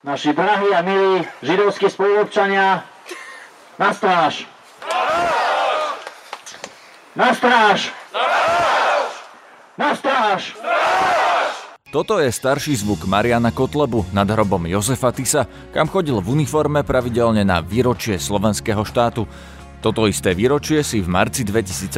[0.00, 2.88] Naši drahí a milí židovskí spoluobčania,
[3.76, 4.48] na stráž!
[7.12, 7.92] Na stráž!
[9.76, 10.56] Na stráž!
[11.92, 17.44] Toto je starší zvuk Mariana Kotlebu nad hrobom Jozefa Tisa, kam chodil v uniforme pravidelne
[17.44, 19.28] na výročie slovenského štátu.
[19.80, 21.88] Toto isté výročie si v marci 2017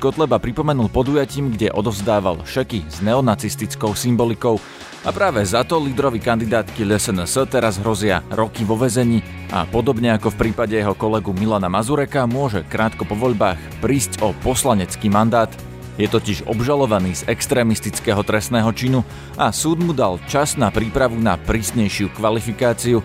[0.00, 4.56] Kotleba pripomenul podujatím, kde odovzdával šeky s neonacistickou symbolikou.
[5.04, 9.20] A práve za to lídrovi kandidátky LSNS teraz hrozia roky vo vezení
[9.52, 14.32] a podobne ako v prípade jeho kolegu Milana Mazureka môže krátko po voľbách prísť o
[14.40, 15.52] poslanecký mandát.
[16.00, 19.04] Je totiž obžalovaný z extrémistického trestného činu
[19.36, 23.04] a súd mu dal čas na prípravu na prísnejšiu kvalifikáciu.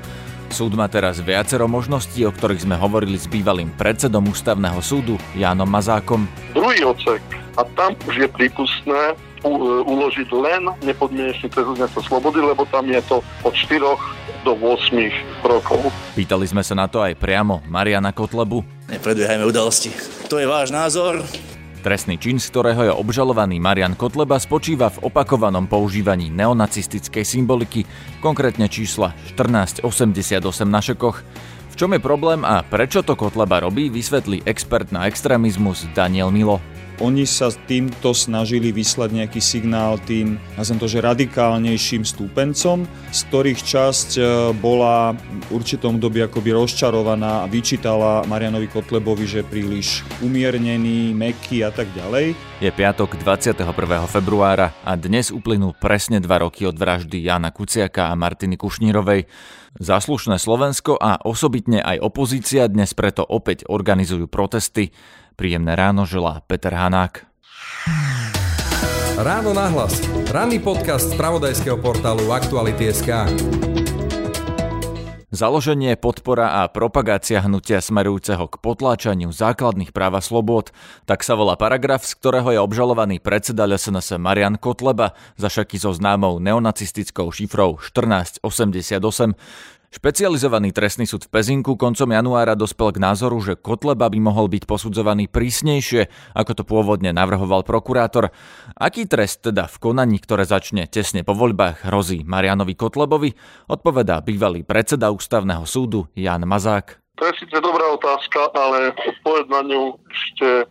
[0.52, 5.70] Súd má teraz viacero možností, o ktorých sme hovorili s bývalým predsedom ústavného súdu Jánom
[5.70, 6.26] Mazákom.
[6.52, 7.22] Druhý odsek
[7.56, 9.14] a tam už je prípustné
[9.84, 13.84] uložiť len nepodmienečný trest slobody, lebo tam je to od 4
[14.48, 15.92] do 8 rokov.
[16.16, 18.64] Pýtali sme sa na to aj priamo Mariana Kotlebu.
[18.88, 19.92] Nepredbiehajme udalosti.
[20.32, 21.20] To je váš názor,
[21.84, 27.84] Trestný čin, z ktorého je obžalovaný Marian Kotleba, spočíva v opakovanom používaní neonacistickej symboliky,
[28.24, 31.20] konkrétne čísla 1488 na šekoch.
[31.68, 36.64] V čom je problém a prečo to Kotleba robí, vysvetlí expert na extrémizmus Daniel Milo.
[37.02, 43.60] Oni sa týmto snažili vyslať nejaký signál tým, nazvem to, že radikálnejším stúpencom, z ktorých
[43.66, 44.22] časť e,
[44.54, 51.74] bola v určitom dobi akoby rozčarovaná a vyčítala Marianovi Kotlebovi, že príliš umiernený, meký a
[51.74, 52.38] tak ďalej.
[52.62, 53.66] Je piatok 21.
[54.06, 59.26] februára a dnes uplynú presne dva roky od vraždy Jana Kuciaka a Martiny Kušnírovej.
[59.74, 64.94] Zaslušné Slovensko a osobitne aj opozícia dnes preto opäť organizujú protesty.
[65.34, 67.26] Príjemné ráno želá Peter Hanák.
[69.18, 70.02] Ráno nahlas.
[70.34, 73.30] Ranný podcast z pravodajského portálu Aktuality.sk.
[75.34, 80.70] Založenie, podpora a propagácia hnutia smerujúceho k potláčaniu základných práv a slobôd,
[81.10, 85.90] tak sa volá paragraf, z ktorého je obžalovaný predseda LSNS Marian Kotleba za šaky so
[85.90, 89.34] známou neonacistickou šifrou 1488.
[89.94, 94.66] Špecializovaný trestný súd v Pezinku koncom januára dospel k názoru, že Kotleba by mohol byť
[94.66, 98.34] posudzovaný prísnejšie, ako to pôvodne navrhoval prokurátor.
[98.74, 103.38] Aký trest teda v konaní, ktoré začne tesne po voľbách, hrozí Marianovi Kotlebovi,
[103.70, 106.98] odpovedá bývalý predseda ústavného súdu Jan Mazák.
[107.22, 110.66] To je síce dobrá otázka, ale odpoveď na ňu ešte e,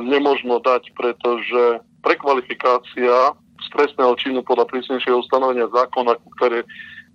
[0.00, 6.64] nemožno dať, pretože prekvalifikácia z trestného činu podľa prísnejšieho ustanovenia zákona, ktoré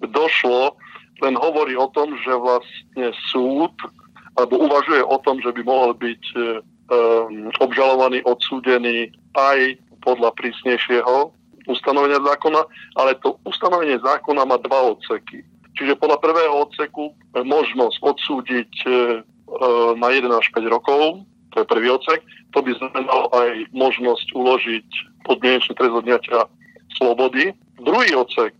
[0.06, 0.78] došlo,
[1.22, 3.74] len hovorí o tom, že vlastne súd
[4.38, 11.34] alebo uvažuje o tom, že by mohol byť um, obžalovaný, odsúdený aj podľa prísnejšieho
[11.68, 12.64] ustanovenia zákona,
[12.96, 15.44] ale to ustanovenie zákona má dva odseky.
[15.78, 18.90] Čiže podľa prvého odseku možnosť odsúdiť e,
[20.00, 21.22] na 1 až 5 rokov,
[21.54, 22.24] to je prvý odsek,
[22.56, 24.88] to by znamenalo aj možnosť uložiť
[25.28, 26.50] podmienečný trest odňatia
[26.98, 27.54] slobody.
[27.78, 28.58] Druhý odsek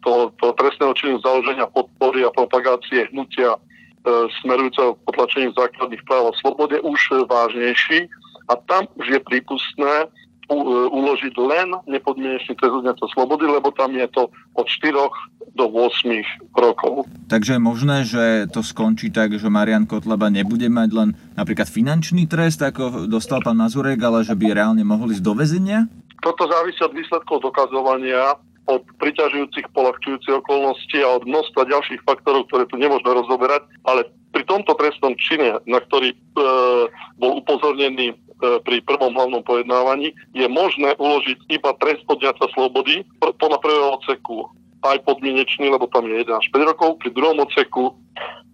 [0.00, 3.58] toho, toho trestného činu založenia podpory a propagácie hnutia e,
[4.40, 8.08] smerujúceho k potlačeniu základných práv a slobode už vážnejší
[8.48, 10.06] a tam už je prípustné e,
[10.88, 14.96] uložiť len nepodmienečný trest odňatia slobody, lebo tam je to od 4
[15.52, 16.08] do 8
[16.56, 17.04] rokov.
[17.28, 22.24] Takže je možné, že to skončí tak, že Marian Kotleba nebude mať len napríklad finančný
[22.30, 25.84] trest, ako dostal pán Mazurek, ale že by reálne mohol ísť do väzenia?
[26.20, 28.36] Toto závisí od výsledkov dokazovania
[28.78, 34.46] od priťažujúcich, polahčujúcich okolností a od množstva ďalších faktorov, ktoré tu nemôžeme rozoberať, ale pri
[34.46, 36.16] tomto trestnom čine, na ktorý e,
[37.18, 38.14] bol upozornený e,
[38.62, 44.46] pri prvom hlavnom pojednávaní, je možné uložiť iba trest odňatia slobody podľa prvého odseku
[44.80, 47.92] aj podmienečný, lebo tam je 1 až 5 rokov, pri druhom odseku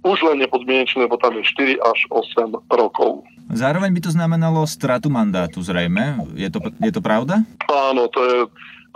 [0.07, 3.27] už len nepodmienečný, lebo tam je 4 až 8 rokov.
[3.51, 6.19] Zároveň by to znamenalo stratu mandátu zrejme.
[6.35, 7.47] Je to, je to pravda?
[7.71, 8.37] Áno, to je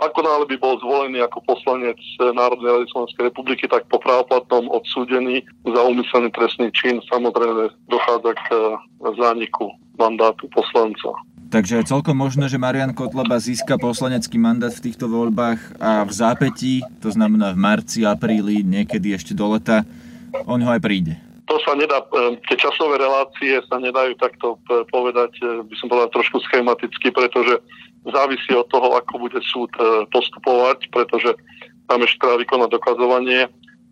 [0.01, 5.45] ako náhle by bol zvolený ako poslanec Národnej rady Slovenskej republiky, tak po právoplatnom odsúdení
[5.61, 8.61] za úmyselný trestný čin samozrejme dochádza k eh,
[9.21, 9.69] zániku
[10.01, 11.13] mandátu poslanca.
[11.51, 16.11] Takže je celkom možné, že Marian Kotleba získa poslanecký mandát v týchto voľbách a v
[16.15, 19.83] zápätí, to znamená v marci, apríli, niekedy ešte do leta,
[20.47, 21.19] on ho aj príde.
[21.51, 25.37] To sa nedá, eh, tie časové relácie sa nedajú takto eh, povedať,
[25.69, 27.61] by som povedal trošku schematicky, pretože
[28.09, 31.37] závisí od toho, ako bude súd e, postupovať, pretože
[31.85, 33.41] tam ešte treba vykonať dokazovanie.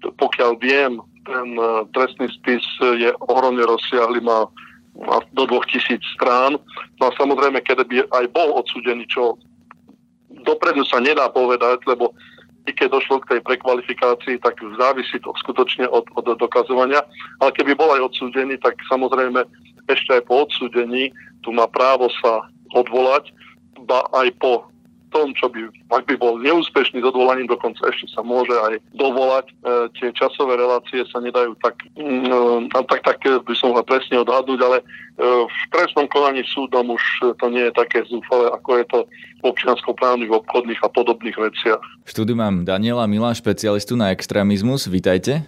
[0.02, 0.98] Pokiaľ viem,
[1.30, 4.50] ten e, trestný spis je ohromne rozsiahly, má,
[5.38, 6.58] do 2000 strán.
[6.98, 9.38] No a samozrejme, keď by aj bol odsúdený, čo
[10.44, 12.12] dopredu sa nedá povedať, lebo
[12.68, 17.02] i keď došlo k tej prekvalifikácii, tak závisí to skutočne od, od dokazovania.
[17.42, 19.42] Ale keby bol aj odsúdený, tak samozrejme
[19.90, 21.10] ešte aj po odsúdení
[21.42, 22.46] tu má právo sa
[22.78, 23.34] odvolať,
[23.86, 24.70] ba aj po
[25.10, 29.46] tom, čo by, ak by bol neúspešný s odvolaním, dokonca ešte sa môže aj dovolať.
[29.50, 29.54] E,
[29.98, 34.60] tie časové relácie sa nedajú tak, mm, e, tak, tak by som ho presne odhadnúť,
[34.62, 34.84] ale e,
[35.50, 37.04] v trestnom konaní súdom už
[37.42, 39.00] to nie je také zúfale, ako je to
[39.42, 41.82] v občianskoprávnych, obchodných a podobných veciach.
[42.06, 44.86] V štúdiu mám Daniela Mila, špecialistu na extrémizmus.
[44.86, 45.46] Vítajte.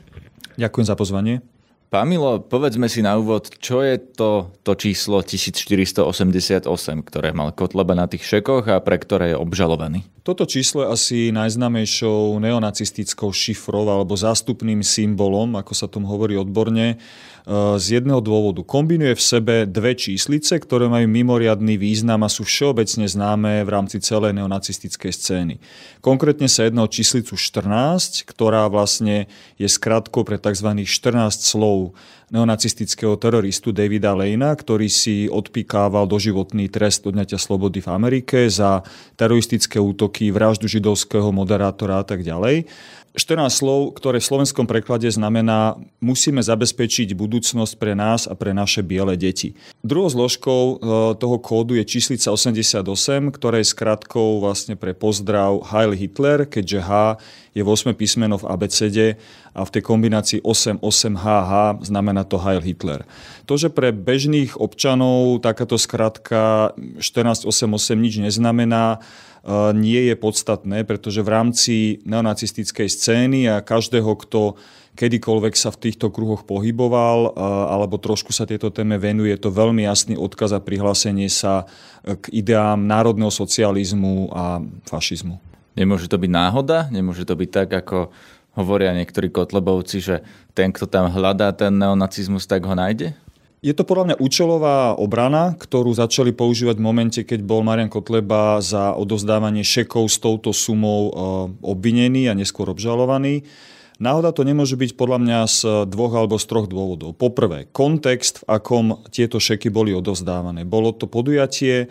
[0.58, 1.51] Ďakujem za pozvanie.
[1.92, 6.64] Pán Milo, povedzme si na úvod, čo je to, to číslo 1488,
[7.04, 10.08] ktoré mal Kotleba na tých šekoch a pre ktoré je obžalovaný?
[10.24, 16.96] Toto číslo je asi najznamejšou neonacistickou šifrou alebo zástupným symbolom, ako sa tom hovorí odborne,
[17.82, 18.62] z jedného dôvodu.
[18.62, 23.98] Kombinuje v sebe dve číslice, ktoré majú mimoriadný význam a sú všeobecne známe v rámci
[23.98, 25.56] celej neonacistickej scény.
[26.06, 29.26] Konkrétne sa jedná o číslicu 14, ktorá vlastne
[29.58, 30.86] je skratkou pre tzv.
[30.86, 31.94] 14 slov ou
[32.32, 38.88] neonacistického teroristu Davida Lejna, ktorý si odpikával doživotný trest odňatia slobody v Amerike za
[39.20, 42.72] teroristické útoky, vraždu židovského moderátora a tak ďalej.
[43.12, 48.80] 14 slov, ktoré v slovenskom preklade znamená musíme zabezpečiť budúcnosť pre nás a pre naše
[48.80, 49.52] biele deti.
[49.84, 50.76] Druhou zložkou e,
[51.20, 52.88] toho kódu je číslica 88,
[53.36, 56.92] ktorá je skratkou vlastne pre pozdrav Heil Hitler, keďže H
[57.52, 59.20] je v 8 písmeno v ABCD
[59.52, 63.06] a v tej kombinácii 88HH znamená to Heil Hitler.
[63.46, 69.02] To, že pre bežných občanov takáto skratka 1488 nič neznamená,
[69.42, 71.76] E, nie je podstatné, pretože v rámci
[72.06, 74.54] neonacistickej scény a každého, kto
[74.94, 77.42] kedykoľvek sa v týchto kruhoch pohyboval e,
[77.74, 81.66] alebo trošku sa tieto téme venuje, je to veľmi jasný odkaz a prihlásenie sa
[82.06, 85.42] k ideám národného socializmu a fašizmu.
[85.74, 86.92] Nemôže to byť náhoda?
[86.94, 88.14] Nemôže to byť tak, ako
[88.62, 90.16] hovoria niektorí kotlebovci, že
[90.54, 93.18] ten, kto tam hľadá ten neonacizmus, tak ho nájde?
[93.62, 98.58] Je to podľa mňa účelová obrana, ktorú začali používať v momente, keď bol Marian Kotleba
[98.58, 101.12] za odozdávanie šekov s touto sumou e,
[101.62, 103.46] obvinený a neskôr obžalovaný.
[104.02, 107.14] Náhoda to nemôže byť podľa mňa z dvoch alebo z troch dôvodov.
[107.14, 110.66] Poprvé, kontext, v akom tieto šeky boli odozdávané.
[110.66, 111.88] Bolo to podujatie e,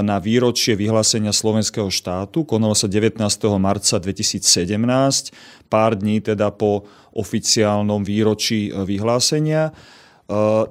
[0.00, 2.48] na výročie vyhlásenia slovenského štátu.
[2.48, 3.20] Konalo sa 19.
[3.60, 9.76] marca 2017, pár dní teda po oficiálnom výročí e, vyhlásenia.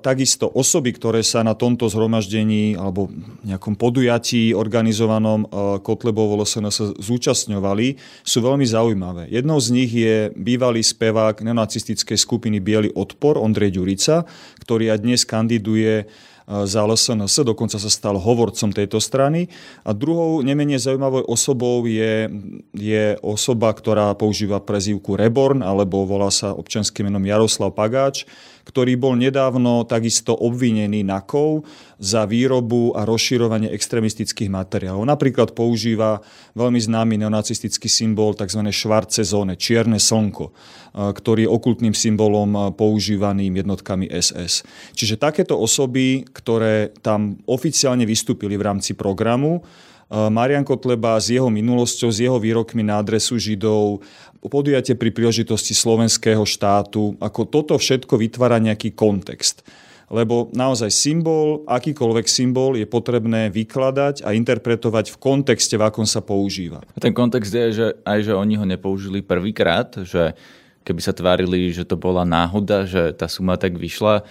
[0.03, 3.07] Takisto osoby, ktoré sa na tomto zhromaždení alebo
[3.47, 5.47] nejakom podujatí organizovanom
[5.79, 9.31] Kotlebovo LSNS zúčastňovali, sú veľmi zaujímavé.
[9.31, 14.27] Jednou z nich je bývalý spevák neonacistickej skupiny Bielý odpor Ondrej Ďurica,
[14.59, 16.03] ktorý aj dnes kandiduje
[16.45, 19.49] za LSNS, dokonca sa stal hovorcom tejto strany.
[19.81, 22.29] A druhou nemenej zaujímavou osobou je,
[22.75, 28.29] je osoba, ktorá používa prezývku Reborn, alebo volá sa občanským menom Jaroslav Pagáč,
[28.65, 31.61] ktorý bol nedávno takisto obvinený NAKOV
[32.01, 35.05] za výrobu a rozširovanie extremistických materiálov.
[35.05, 36.19] Napríklad používa
[36.57, 38.65] veľmi známy neonacistický symbol tzv.
[38.73, 40.51] švarce zóne, čierne slnko,
[40.91, 44.65] ktorý je okultným symbolom používaným jednotkami SS.
[44.97, 49.63] Čiže takéto osoby, ktoré tam oficiálne vystúpili v rámci programu,
[50.09, 54.05] Marian Kotleba s jeho minulosťou, s jeho výrokmi na adresu Židov,
[54.45, 59.65] podujatie pri príležitosti slovenského štátu, ako toto všetko vytvára nejaký kontext.
[60.05, 66.21] Lebo naozaj symbol, akýkoľvek symbol je potrebné vykladať a interpretovať v kontexte, v akom sa
[66.21, 66.85] používa.
[66.93, 70.37] A ten kontext je, že aj že oni ho nepoužili prvýkrát, že
[70.85, 74.21] keby sa tvárili, že to bola náhoda, že tá suma tak vyšla.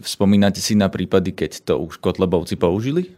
[0.00, 3.12] Spomínate si na prípady, keď to už Kotlebovci použili?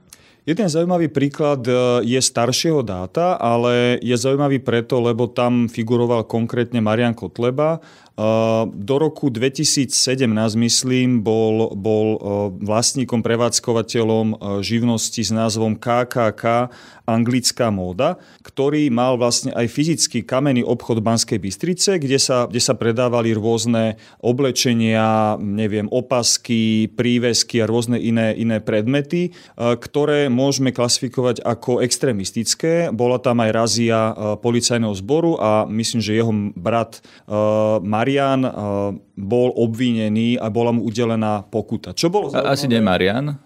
[0.45, 1.73] Jeden zaujímavý príklad e,
[2.05, 7.81] je staršieho dáta, ale je zaujímavý preto, lebo tam figuroval konkrétne Marian Kotleba.
[8.71, 9.91] Do roku 2017,
[10.55, 12.15] myslím, bol, bol
[12.63, 16.71] vlastníkom, prevádzkovateľom živnosti s názvom KKK
[17.05, 22.73] Anglická móda, ktorý mal vlastne aj fyzický kamenný obchod Banskej Bystrice, kde sa, kde sa
[22.73, 31.85] predávali rôzne oblečenia, neviem, opasky, prívesky a rôzne iné, iné predmety, ktoré môžeme klasifikovať ako
[31.85, 32.89] extrémistické.
[32.89, 33.99] Bola tam aj razia
[34.41, 37.05] policajného zboru a myslím, že jeho brat
[37.85, 38.47] Marian Marian
[39.15, 41.95] bol obvinený a bola mu udelená pokuta.
[41.95, 42.55] Čo bolo zaujímavé?
[42.55, 43.39] Asi nie Marian,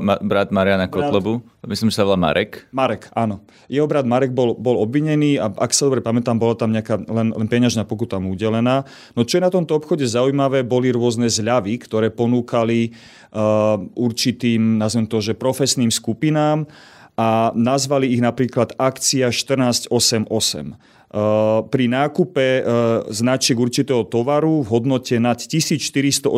[0.00, 1.40] ma, brat Mariana Kotlebu.
[1.68, 2.68] Myslím, že sa volá Marek.
[2.72, 3.40] Marek, áno.
[3.72, 7.32] Jeho brat Marek bol, bol obvinený a ak sa dobre pamätám, bola tam nejaká len,
[7.32, 8.84] len peňažná pokuta mu udelená.
[9.16, 12.92] No čo je na tomto obchode zaujímavé, boli rôzne zľavy, ktoré ponúkali
[13.32, 16.68] uh, určitým, nazvem to, že profesným skupinám
[17.16, 20.28] a nazvali ich napríklad akcia 1488.
[21.66, 22.62] pri nákupe
[23.10, 26.30] značiek určitého tovaru v hodnote nad 1488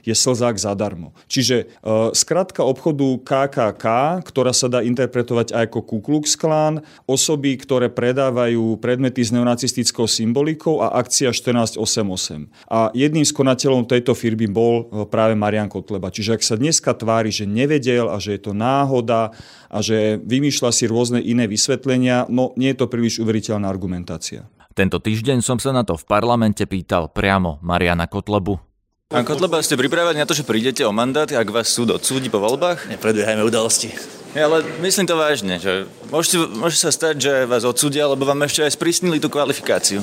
[0.00, 1.12] je slzák zadarmo.
[1.28, 1.68] Čiže
[2.16, 3.84] skratka obchodu KKK,
[4.24, 10.08] ktorá sa dá interpretovať aj ako Ku Klux Klan, osoby, ktoré predávajú predmety s neonacistickou
[10.08, 12.48] symbolikou a akcia 1488.
[12.72, 16.08] A jedným z konateľov tejto firmy bol práve Marian Kotleba.
[16.08, 19.36] Čiže ak sa dneska tvári, že nevedel a že je to náhoda
[19.68, 24.46] a že vymýšľa si rôzne iné vysvetlenia, no nie je to príliš uveriteľná argumentácia.
[24.78, 28.62] Tento týždeň som sa na to v parlamente pýtal priamo Mariana Kotlebu.
[29.10, 32.38] Pán Kotleba, ste pripravení na to, že prídete o mandát, ak vás súd odsúdi po
[32.38, 32.86] voľbách?
[32.94, 33.90] Nepredbiehajme udalosti.
[34.38, 38.46] Ja, ale myslím to vážne, že môžete, môže sa stať, že vás odsúdia, lebo vám
[38.46, 39.98] ešte aj sprísnili tú kvalifikáciu.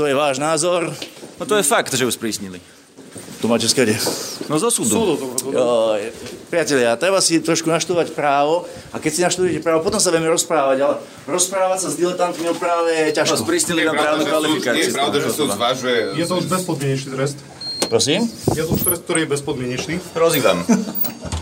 [0.00, 0.92] To je váš názor?
[1.36, 2.60] No to je fakt, že ju sprísnili.
[3.40, 3.96] Tu máte skade?
[4.46, 5.16] No zo súdu.
[5.48, 5.96] Jo,
[6.52, 10.78] priatelia, treba si trošku naštudovať právo a keď si naštudujete právo, potom sa vieme rozprávať,
[10.84, 13.40] ale rozprávať sa s diletantmi o práve je ťažko.
[13.40, 14.76] No, sprísnili vám právnu kvalifikáciu.
[14.76, 15.96] Nie je pravda, že súd zvažuje...
[16.20, 17.36] Je to už bezpodmienečný trest.
[17.88, 18.20] Prosím?
[18.54, 19.94] Je to už trest, ktorý je bezpodmienečný.
[20.12, 20.60] Rozývam.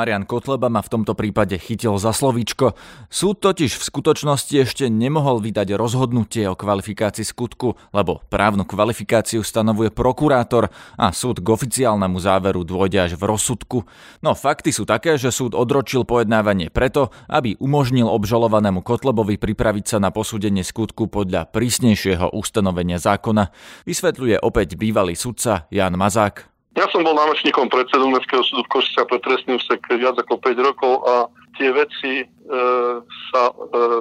[0.00, 2.72] Marian Kotleba ma v tomto prípade chytil za slovíčko.
[3.12, 9.92] Súd totiž v skutočnosti ešte nemohol vydať rozhodnutie o kvalifikácii skutku, lebo právnu kvalifikáciu stanovuje
[9.92, 13.84] prokurátor a súd k oficiálnemu záveru dôjde až v rozsudku.
[14.24, 19.98] No fakty sú také, že súd odročil pojednávanie preto, aby umožnil obžalovanému Kotlebovi pripraviť sa
[20.00, 23.52] na posúdenie skutku podľa prísnejšieho ustanovenia zákona,
[23.84, 26.48] vysvetľuje opäť bývalý sudca Jan Mazák.
[26.78, 30.68] Ja som bol námečníkom predsedu Mestského súdu v Košice pre trestný úsek viac ako 5
[30.70, 31.14] rokov a
[31.58, 32.24] tie veci e,
[33.30, 33.54] sa, e,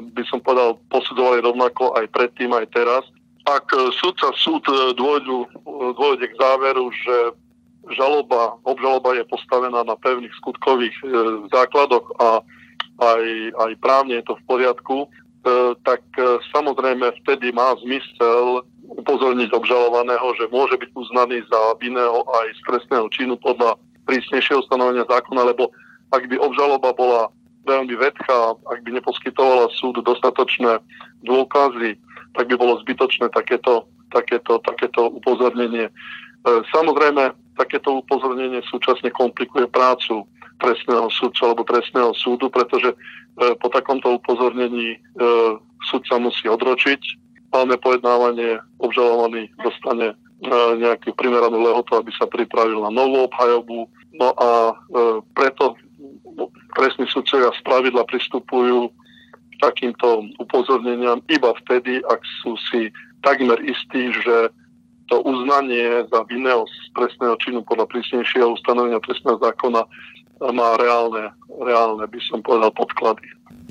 [0.06, 3.04] by som povedal, posudovali rovnako aj predtým, aj teraz.
[3.50, 5.46] Ak súdca súd e, e,
[5.98, 7.34] dôjde k záveru, že
[7.96, 11.06] žaloba, obžaloba je postavená na pevných skutkových e,
[11.50, 12.30] základoch a
[13.00, 13.24] aj,
[13.56, 15.08] aj právne je to v poriadku, e,
[15.88, 22.48] tak e, samozrejme vtedy má zmysel upozorniť obžalovaného, že môže byť uznaný za vinného aj
[22.58, 23.78] z trestného činu podľa
[24.10, 25.70] prísnejšieho stanovenia zákona, lebo
[26.10, 27.30] ak by obžaloba bola
[27.70, 30.82] veľmi vedchá, ak by neposkytovala súdu dostatočné
[31.22, 32.02] dôkazy,
[32.34, 35.86] tak by bolo zbytočné takéto, takéto, takéto upozornenie.
[35.86, 35.92] E,
[36.74, 37.30] samozrejme,
[37.60, 40.26] takéto upozornenie súčasne komplikuje prácu
[40.60, 42.98] trestného súdcu alebo trestného súdu, pretože e,
[43.62, 44.98] po takomto upozornení e,
[45.86, 50.16] súdca musí odročiť Máme pojednávanie, obžalovaný dostane e,
[50.78, 53.90] nejakú primeranú lehotu, aby sa pripravil na novú obhajobu.
[54.14, 54.74] No a e,
[55.34, 55.74] preto
[56.78, 58.94] trestní sudcovia z pravidla pristupujú
[59.50, 62.94] k takýmto upozorneniam iba vtedy, ak sú si
[63.26, 64.54] takmer istí, že
[65.10, 69.82] to uznanie za vinného z trestného činu podľa prísnejšieho ustanovenia trestného zákona
[70.54, 73.28] má reálne, reálne, by som povedal, podklady.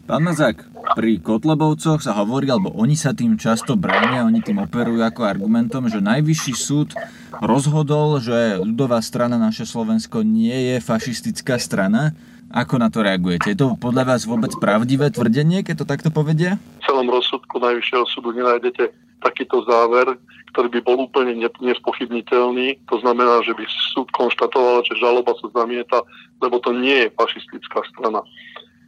[0.09, 0.65] Pán Mazák,
[0.97, 5.85] pri Kotlebovcoch sa hovorí, alebo oni sa tým často bránia, oni tým operujú ako argumentom,
[5.85, 6.97] že najvyšší súd
[7.45, 12.17] rozhodol, že ľudová strana naše Slovensko nie je fašistická strana.
[12.49, 13.53] Ako na to reagujete?
[13.53, 16.57] Je to podľa vás vôbec pravdivé tvrdenie, keď to takto povedia?
[16.81, 18.89] V celom rozsudku Najvyššieho súdu nenájdete
[19.21, 20.17] takýto záver,
[20.57, 22.81] ktorý by bol úplne nespochybniteľný.
[22.89, 23.61] To znamená, že by
[23.93, 26.01] súd konštatoval, že žaloba sa zamieta,
[26.41, 28.25] lebo to nie je fašistická strana.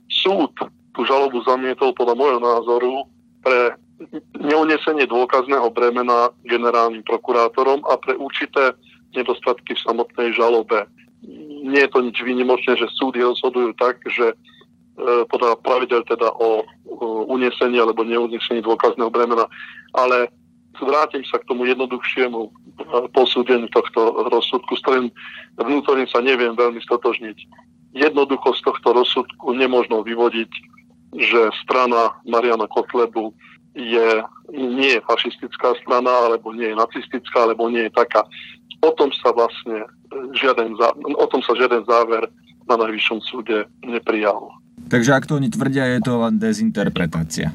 [0.09, 0.57] Súd
[0.95, 2.93] tú žalobu zamietol podľa môjho názoru
[3.41, 3.79] pre
[4.41, 8.73] neunesenie dôkazného bremena generálnym prokurátorom a pre určité
[9.13, 10.89] nedostatky v samotnej žalobe.
[11.61, 14.37] Nie je to nič výnimočné, že súdy rozhodujú tak, že e,
[15.29, 19.45] podľa pravidel teda o, o unesení alebo neunesení dôkazného bremena.
[19.93, 20.33] Ale
[20.81, 22.51] vrátim sa k tomu jednoduchšiemu e,
[23.13, 25.13] posúdeniu tohto rozsudku, s ktorým
[25.61, 27.37] vnútorne sa neviem veľmi stotožniť.
[27.93, 30.49] Jednoducho z tohto rozsudku nemôžno vyvodiť
[31.15, 33.35] že strana Mariana Kotlebu
[33.75, 34.23] je,
[34.55, 38.27] nie je fašistická strana, alebo nie je nacistická, alebo nie je taká.
[38.83, 39.87] O tom sa vlastne
[40.35, 40.75] žiaden,
[41.05, 42.27] o tom sa žiaden záver
[42.67, 44.55] na najvyššom súde neprijal.
[44.91, 47.51] Takže ak to oni tvrdia, je to len dezinterpretácia.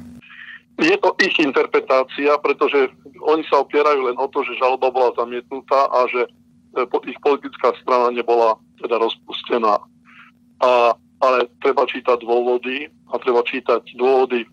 [0.76, 2.92] Je to ich interpretácia, pretože
[3.24, 7.72] oni sa opierajú len o to, že žaloba bola zamietnutá a že e, ich politická
[7.80, 9.80] strana nebola teda rozpustená.
[10.60, 10.70] A
[11.24, 14.46] ale treba čítať dôvody a treba čítať dôvody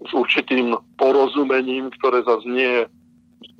[0.00, 2.84] s určitým porozumením, ktoré zase nie je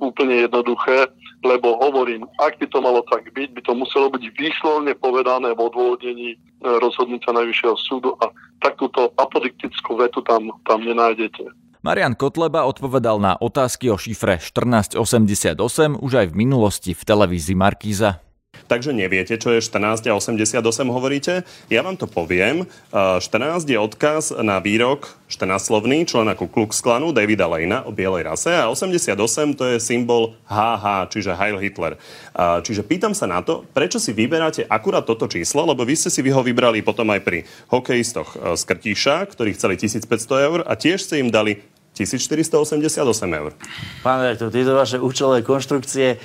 [0.01, 1.09] úplne jednoduché,
[1.41, 5.59] lebo hovorím, ak by to malo tak byť, by to muselo byť výslovne povedané v
[5.61, 8.29] odôvodnení e, rozhodnutia Najvyššieho súdu a
[8.61, 11.49] takúto apodiktickú vetu tam, tam nenájdete.
[11.81, 18.21] Marian Kotleba odpovedal na otázky o šifre 1488 už aj v minulosti v televízii Markíza.
[18.67, 21.47] Takže neviete, čo je 14 a 88 hovoríte.
[21.71, 22.67] Ja vám to poviem.
[22.91, 28.51] 14 je odkaz na výrok 14-slovný člena Ku Klux Klanu Davida Lejna o bielej rase
[28.51, 29.15] a 88
[29.55, 31.95] to je symbol HH, čiže Heil Hitler.
[32.37, 36.19] Čiže pýtam sa na to, prečo si vyberáte akurát toto číslo, lebo vy ste si
[36.19, 41.23] ho vybrali potom aj pri hokejistoch z Krtíša, ktorí chceli 1500 eur a tiež ste
[41.23, 43.03] im dali 1488
[43.35, 43.51] eur.
[43.99, 46.19] Pán rektor, tieto vaše účelové konštrukcie eh,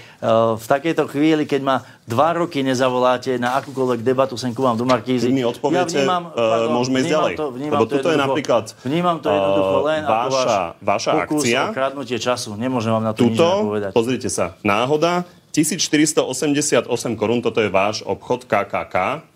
[0.54, 4.86] v takejto chvíli, keď ma dva roky nezavoláte na akúkoľvek debatu sem ku vám do
[4.86, 5.34] Markízy.
[5.34, 7.34] My odpoviete, ja vnímam, pardon, môžeme ísť ďalej.
[7.34, 11.60] To, lebo to toto je napríklad vnímam to jednoducho len vaša, ako váš vaša akcia.
[11.66, 12.48] o kradnutie času.
[12.54, 13.90] Nemôžem vám na to Tuto, nič povedať.
[13.90, 16.86] pozrite sa, náhoda, 1488
[17.18, 19.26] korún, toto je váš obchod KKK,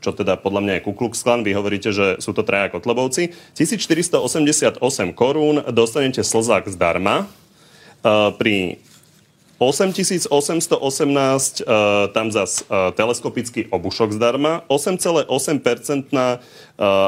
[0.00, 3.36] čo teda podľa mňa je Ku Klux Klan, vy hovoríte, že sú to traja kotlebovci.
[3.54, 4.80] 1488
[5.12, 7.28] korún dostanete slzák zdarma.
[8.00, 8.80] Uh, pri
[9.60, 15.28] 8818 uh, tam zas uh, teleskopický obušok zdarma, 8,8%
[16.08, 16.40] uh,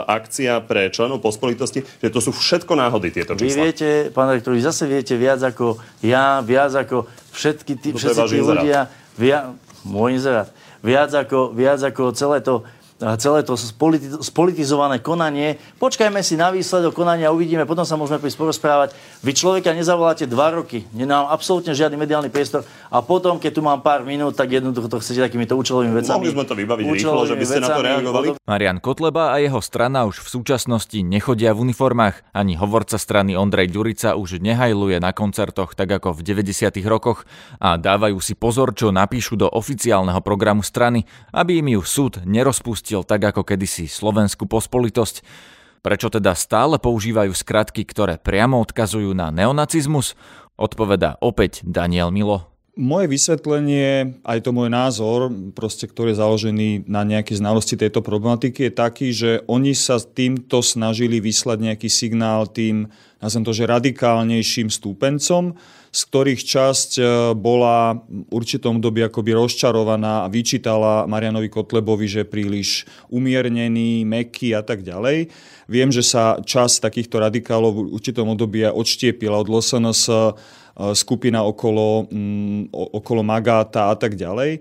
[0.05, 3.57] akcia pre členov pospolitosti, že to sú všetko náhody tieto čísla.
[3.57, 8.21] Vy viete, pán rektor, vy zase viete viac ako ja, viac ako všetky tí, všetci
[8.29, 9.57] tí ľudia, via,
[9.89, 10.53] môj inzerát,
[10.85, 12.69] viac ako, viac ako celé to
[13.19, 13.59] celé to
[14.23, 15.59] spolitizované konanie.
[15.83, 18.95] Počkajme si na výsledok konania, uvidíme, potom sa môžeme prísť porozprávať.
[19.27, 22.63] Vy človeka nezavoláte dva roky, nemám absolútne žiadny mediálny priestor
[22.95, 26.23] a potom, keď tu mám pár minút, tak jednoducho to chcete takýmito účelovými vecami.
[26.23, 28.27] Mohli sme to vybaviť rýchlo, že by ste na to reagovali.
[28.47, 32.37] Marian Kotleba a jeho strana už v súčasnosti nechodia v uniformách.
[32.37, 36.69] Ani hovorca strany Ondrej Ďurica už nehajluje na koncertoch tak ako v 90.
[36.85, 37.25] rokoch
[37.57, 42.92] a dávajú si pozor, čo napíšu do oficiálneho programu strany, aby im ju súd nerozpustil
[42.93, 45.25] opustil tak ako kedysi slovenskú pospolitosť.
[45.81, 50.15] Prečo teda stále používajú skratky, ktoré priamo odkazujú na neonacizmus?
[50.61, 52.53] Odpoveda opäť Daniel Milo.
[52.73, 58.69] Moje vysvetlenie, aj to môj názor, proste, ktorý je založený na nejaké znalosti tejto problematiky,
[58.69, 62.89] je taký, že oni sa týmto snažili vyslať nejaký signál tým,
[63.21, 65.53] nazvem to, že radikálnejším stúpencom,
[65.93, 67.03] z ktorých časť e,
[67.37, 74.65] bola v určitom dobi akoby rozčarovaná a vyčítala Marianovi Kotlebovi, že príliš umiernený, meký a
[74.65, 75.29] tak ďalej.
[75.69, 80.17] Viem, že sa časť takýchto radikálov v určitom období odštiepila od LSNS, e,
[80.97, 84.51] skupina okolo, mm, okolo Magáta a tak ďalej.
[84.57, 84.61] E,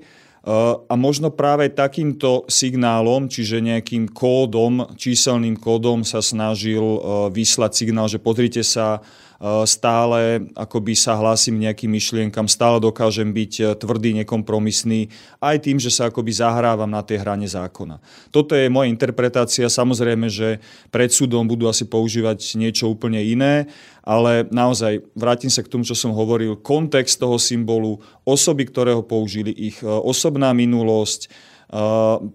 [0.84, 6.84] a možno práve takýmto signálom, čiže nejakým kódom, číselným kódom sa snažil
[7.32, 9.00] vyslať signál, že pozrite sa,
[9.66, 15.10] stále akoby sa hlásim nejakým myšlienkam, stále dokážem byť eh, tvrdý, nekompromisný,
[15.42, 17.98] aj tým, že sa akoby zahrávam na tej hrane zákona.
[18.30, 19.66] Toto je moja interpretácia.
[19.66, 20.62] Samozrejme, že
[20.94, 23.66] pred súdom budú asi používať niečo úplne iné,
[24.06, 26.62] ale naozaj vrátim sa k tomu, čo som hovoril.
[26.62, 31.50] Kontext toho symbolu, osoby, ktoré ho použili, ich eh, osobná minulosť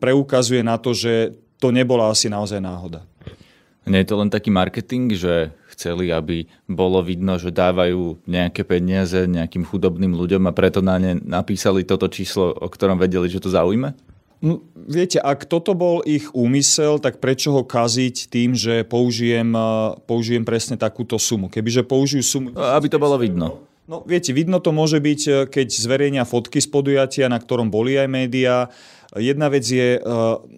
[0.01, 3.05] preukazuje na to, že to nebola asi naozaj náhoda.
[3.87, 9.29] Nie je to len taký marketing, že chceli, aby bolo vidno, že dávajú nejaké peniaze
[9.29, 13.53] nejakým chudobným ľuďom a preto na ne napísali toto číslo, o ktorom vedeli, že to
[13.53, 13.93] zaujme?
[14.37, 19.53] No, viete, ak toto bol ich úmysel, tak prečo ho kaziť tým, že použijem,
[20.05, 21.49] použijem presne takúto sumu?
[21.49, 22.49] Kebyže použijú sumu...
[22.53, 23.65] Aby to bolo vidno.
[23.87, 28.09] No viete, vidno to môže byť, keď zverejnia fotky z podujatia, na ktorom boli aj
[28.11, 28.67] médiá,
[29.17, 30.01] Jedna vec je e,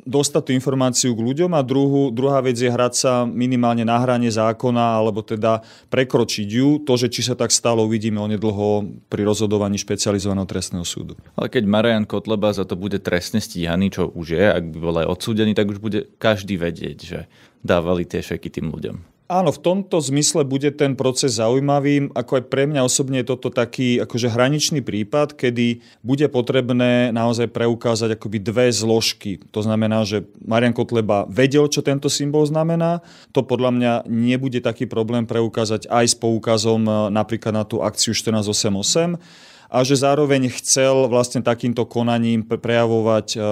[0.07, 4.29] dostať tú informáciu k ľuďom a druhú, druhá vec je hrať sa minimálne na hrane
[4.29, 6.83] zákona alebo teda prekročiť ju.
[6.83, 11.15] To, že či sa tak stalo, uvidíme onedlho pri rozhodovaní špecializovaného trestného súdu.
[11.39, 14.97] Ale keď Marian Kotleba za to bude trestne stíhaný, čo už je, ak by bol
[14.99, 17.19] aj odsúdený, tak už bude každý vedieť, že
[17.63, 19.18] dávali tie šeky tým ľuďom.
[19.29, 22.09] Áno, v tomto zmysle bude ten proces zaujímavý.
[22.17, 27.53] Ako aj pre mňa osobne je toto taký akože hraničný prípad, kedy bude potrebné naozaj
[27.53, 29.37] preukázať akoby dve zložky.
[29.53, 33.05] To znamená, že Marian Kotleba vedel, čo tento symbol znamená.
[33.37, 38.17] To podľa mňa nebude taký problém preukázať aj s poukazom e, napríklad na tú akciu
[38.17, 39.21] 1488
[39.69, 43.45] a že zároveň chcel vlastne takýmto konaním prejavovať e, e,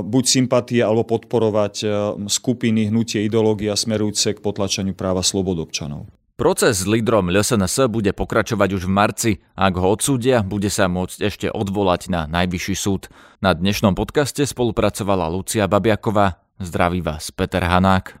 [0.00, 1.86] buď sympatie alebo podporovať e,
[2.26, 6.08] skupiny, hnutie, ideológia smerujúce k potlačaniu práva slobod občanov.
[6.36, 9.32] Proces s lídrom LSNS bude pokračovať už v marci.
[9.56, 13.08] Ak ho odsúdia, bude sa môcť ešte odvolať na najvyšší súd.
[13.40, 16.36] Na dnešnom podcaste spolupracovala Lucia Babiaková.
[16.60, 18.20] Zdraví vás Peter Hanák.